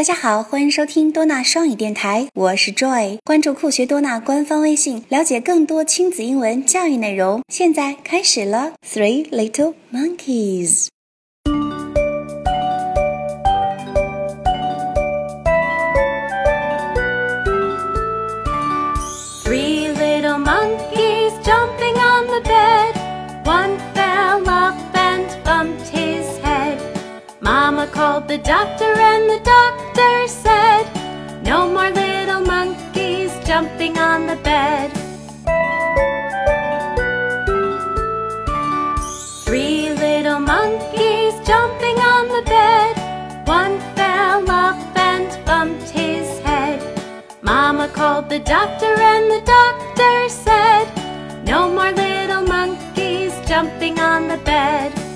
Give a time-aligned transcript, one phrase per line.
[0.00, 3.18] 大家好，欢迎收听多纳双语电台，我是 Joy。
[3.22, 7.42] 关注酷学多纳官方微信，了解更多亲子英文教育内容。
[7.52, 10.86] 现在开始了，Three Little Monkeys。
[28.30, 30.84] The doctor, and the doctor said,
[31.42, 34.92] No more little monkeys jumping on the bed.
[39.44, 42.92] Three little monkeys jumping on the bed.
[43.48, 46.78] One fell off and bumped his head.
[47.42, 50.86] Mama called the doctor, and the doctor said,
[51.44, 55.09] No more little monkeys jumping on the bed.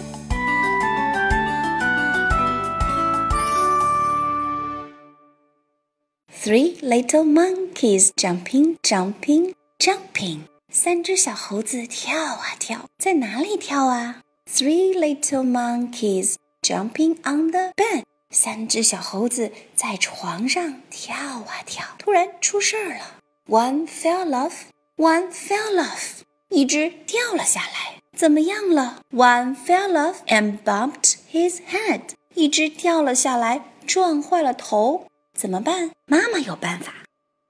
[6.43, 10.39] Three little monkeys jumping, jumping, jumping。
[10.71, 14.21] 三只小猴子跳啊跳，在哪里跳啊？
[14.49, 18.03] Three little monkeys jumping on the bed。
[18.31, 23.17] 三只小猴子在床上跳啊跳，突然出事儿了。
[23.47, 24.53] One fell off,
[24.95, 26.21] one fell off。
[26.49, 29.01] 一只掉了下来，怎么样了？
[29.11, 32.01] One fell off and bumped his head。
[32.33, 35.07] 一只掉了下来，撞坏了头。
[35.33, 35.91] 怎么办？
[36.05, 36.93] 妈妈有办法。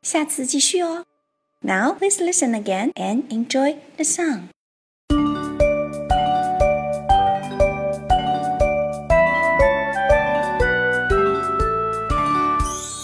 [0.01, 1.05] 下次继续哦。
[1.61, 4.49] Now please listen again and enjoy the song.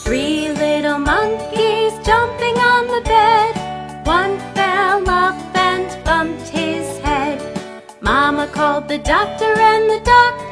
[0.06, 3.56] Three little monkeys jumping on the bed.
[4.06, 7.42] One fell off and bumped his head.
[8.00, 10.49] Mama called the doctor, and the doctor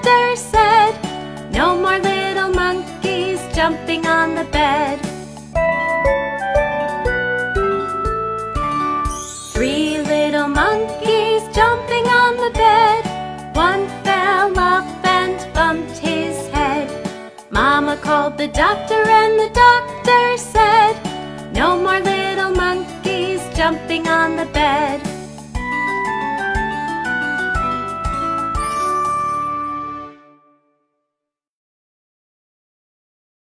[18.29, 20.95] called the doctor, and the doctor said,
[21.55, 25.18] No more little monkeys jumping on the bed.